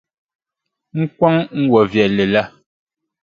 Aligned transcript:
N 0.99 1.01
kɔŋ 1.17 1.35
n 1.59 1.63
wɔʼ 1.71 1.85
viɛlli 1.91 2.25
la. 2.33 2.43